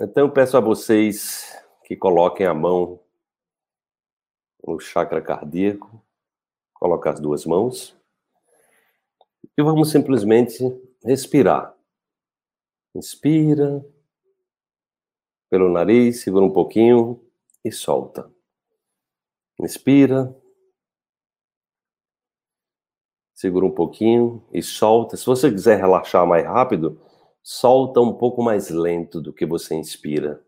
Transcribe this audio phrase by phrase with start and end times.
[0.00, 3.00] Então peço a vocês que coloquem a mão
[4.64, 6.00] no chakra cardíaco,
[6.72, 7.98] colocar as duas mãos
[9.56, 10.62] e vamos simplesmente
[11.02, 11.74] respirar.
[12.94, 13.84] Inspira
[15.50, 17.20] pelo nariz, segura um pouquinho
[17.64, 18.30] e solta.
[19.58, 20.32] Inspira.
[23.34, 25.16] Segura um pouquinho e solta.
[25.16, 27.00] Se você quiser relaxar mais rápido,
[27.50, 30.44] solta um pouco mais lento do que você inspira.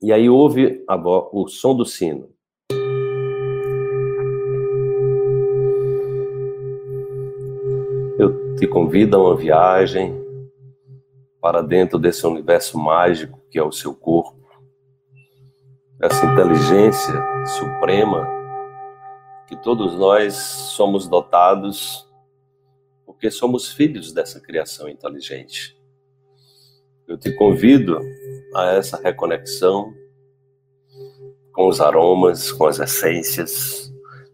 [0.00, 0.82] E aí ouve
[1.32, 2.30] o som do sino.
[8.18, 10.18] Eu te convido a uma viagem
[11.42, 14.48] para dentro desse universo mágico que é o seu corpo,
[16.00, 17.12] essa inteligência
[17.44, 18.26] suprema
[19.46, 22.03] que todos nós somos dotados
[23.24, 25.74] porque somos filhos dessa criação inteligente.
[27.08, 27.98] Eu te convido
[28.54, 29.94] a essa reconexão
[31.50, 33.90] com os aromas, com as essências,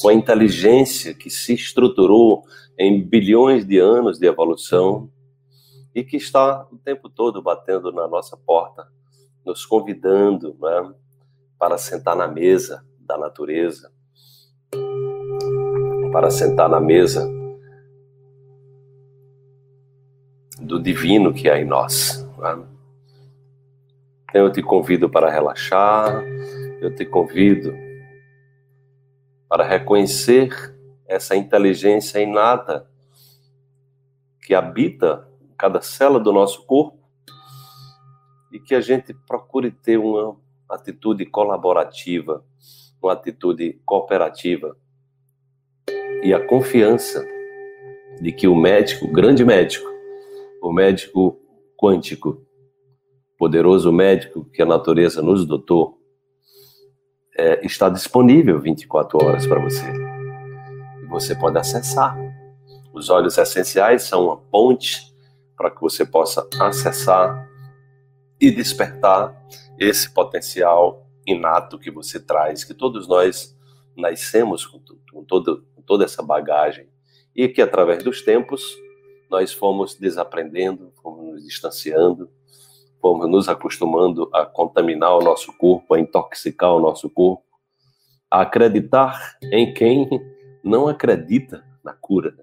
[0.00, 2.42] com a inteligência que se estruturou
[2.76, 5.08] em bilhões de anos de evolução
[5.94, 8.88] e que está o tempo todo batendo na nossa porta,
[9.46, 10.92] nos convidando né,
[11.56, 13.92] para sentar na mesa da natureza,
[16.10, 17.41] para sentar na mesa
[20.62, 22.26] do divino que há em nós.
[22.38, 22.64] Né?
[24.28, 26.22] Então eu te convido para relaxar,
[26.80, 27.74] eu te convido
[29.48, 30.74] para reconhecer
[31.06, 32.86] essa inteligência inata
[34.40, 36.98] que habita cada célula do nosso corpo
[38.50, 40.36] e que a gente procure ter uma
[40.68, 42.42] atitude colaborativa,
[43.02, 44.76] uma atitude cooperativa
[46.22, 47.22] e a confiança
[48.20, 49.91] de que o médico, o grande médico,
[50.62, 51.40] o médico
[51.76, 52.46] quântico,
[53.36, 55.98] poderoso médico que a natureza nos dotou,
[57.36, 59.84] é, está disponível 24 horas para você.
[61.02, 62.16] E você pode acessar.
[62.92, 65.12] Os olhos essenciais são uma ponte
[65.56, 67.48] para que você possa acessar
[68.40, 69.34] e despertar
[69.78, 73.56] esse potencial inato que você traz, que todos nós
[73.96, 74.80] nascemos com,
[75.10, 76.86] com, todo, com toda essa bagagem
[77.34, 78.76] e que através dos tempos
[79.32, 82.30] nós fomos desaprendendo, fomos nos distanciando,
[83.00, 87.42] fomos nos acostumando a contaminar o nosso corpo, a intoxicar o nosso corpo,
[88.30, 90.08] a acreditar em quem
[90.62, 92.36] não acredita na cura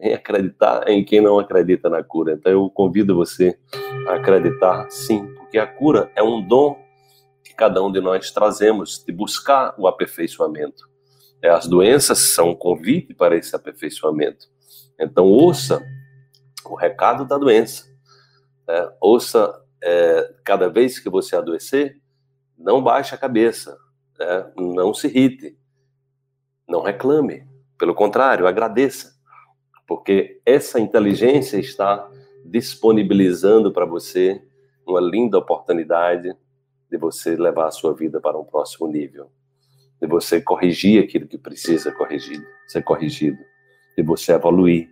[0.00, 2.32] em acreditar em quem não acredita na cura.
[2.32, 3.58] Então eu convido você
[4.08, 6.78] a acreditar sim, porque a cura é um dom
[7.42, 10.88] que cada um de nós trazemos de buscar o aperfeiçoamento.
[11.42, 14.48] É, as doenças são um convite para esse aperfeiçoamento.
[14.98, 15.82] Então ouça
[16.64, 17.84] o recado da doença.
[18.68, 22.00] É, ouça é, cada vez que você adoecer,
[22.56, 23.76] não baixe a cabeça,
[24.18, 25.58] é, não se irrite,
[26.66, 27.46] não reclame.
[27.78, 29.14] Pelo contrário, agradeça.
[29.86, 32.08] Porque essa inteligência está
[32.44, 34.42] disponibilizando para você
[34.86, 36.34] uma linda oportunidade
[36.90, 39.30] de você levar a sua vida para um próximo nível,
[40.00, 43.38] de você corrigir aquilo que precisa corrigir, ser corrigido,
[43.96, 44.88] de você evoluir,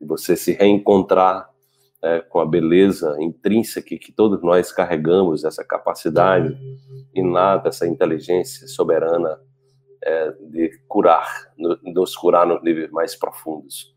[0.00, 1.48] de você se reencontrar
[2.02, 6.56] é, com a beleza intrínseca que todos nós carregamos, essa capacidade
[7.14, 9.40] inata, essa inteligência soberana
[10.02, 11.26] é, de curar,
[11.56, 13.94] nos curar nos níveis mais profundos.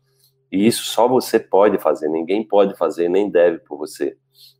[0.50, 4.16] E isso só você pode fazer, ninguém pode fazer, nem deve por você.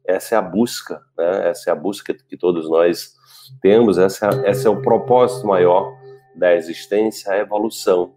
[0.06, 1.48] Essa é a busca, né?
[1.48, 3.14] essa é a busca que todos nós
[3.60, 5.92] temos, essa esse é o propósito maior
[6.36, 8.14] da existência, a evolução.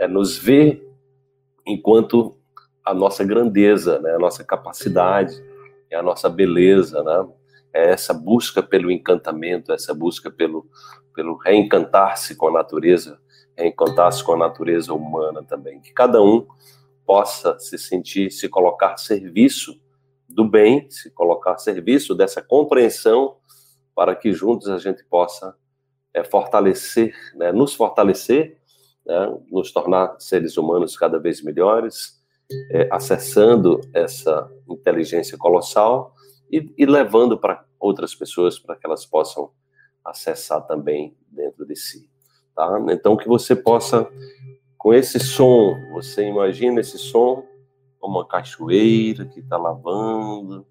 [0.00, 0.90] É nos ver
[1.66, 2.38] enquanto
[2.82, 4.14] a nossa grandeza, né?
[4.14, 5.44] a nossa capacidade,
[5.90, 7.28] é a nossa beleza, né?
[7.72, 10.66] é essa busca pelo encantamento, essa busca pelo,
[11.14, 13.20] pelo reencantar-se com a natureza,
[13.54, 15.80] reencantar-se com a natureza humana também.
[15.80, 16.46] Que cada um
[17.04, 19.78] possa se sentir, se colocar serviço
[20.26, 23.36] do bem, se colocar serviço dessa compreensão,
[23.94, 25.54] para que juntos a gente possa
[26.14, 28.59] é, fortalecer, né, nos fortalecer,
[29.06, 32.20] né, nos tornar seres humanos cada vez melhores,
[32.70, 36.14] é, acessando essa inteligência colossal
[36.50, 39.50] e, e levando para outras pessoas para que elas possam
[40.04, 42.08] acessar também dentro de si.
[42.54, 42.78] Tá?
[42.90, 44.08] Então, que você possa
[44.76, 47.44] com esse som, você imagina esse som
[47.98, 50.66] como uma cachoeira que está lavando,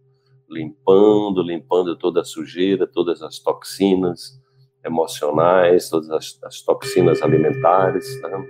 [0.49, 4.41] limpando, limpando toda a sujeira, todas as toxinas
[4.83, 8.45] emocionais, todas as, as toxinas alimentares, né?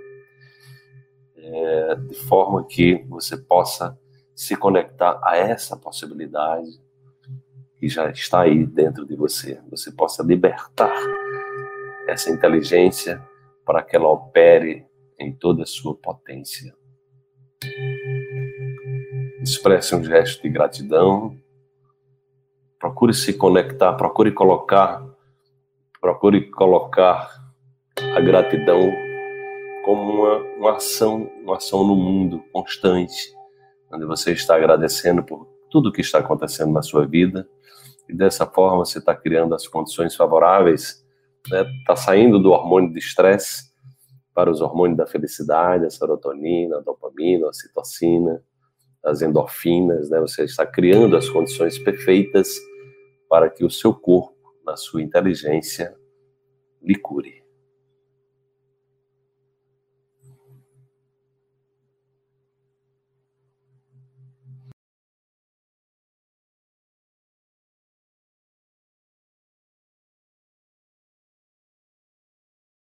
[1.36, 3.98] é, de forma que você possa
[4.34, 6.70] se conectar a essa possibilidade
[7.76, 9.60] que já está aí dentro de você.
[9.70, 10.94] Você possa libertar
[12.06, 13.22] essa inteligência
[13.64, 14.86] para que ela opere
[15.18, 16.74] em toda a sua potência.
[19.42, 21.36] Expresse um gesto de gratidão.
[22.78, 25.04] Procure se conectar, procure colocar,
[26.00, 27.30] procure colocar
[28.14, 28.92] a gratidão
[29.84, 33.34] como uma, uma ação, uma ação no mundo constante,
[33.92, 37.48] onde você está agradecendo por tudo que está acontecendo na sua vida
[38.08, 41.04] e dessa forma você está criando as condições favoráveis,
[41.44, 41.70] está né?
[41.86, 43.70] Tá saindo do hormônio de estresse
[44.34, 48.42] para os hormônios da felicidade, a serotonina, a dopamina, a citocina,
[49.04, 50.20] as endorfinas, né?
[50.20, 52.58] Você está criando as condições perfeitas
[53.28, 55.96] para que o seu corpo, na sua inteligência,
[56.82, 57.39] lhe cure.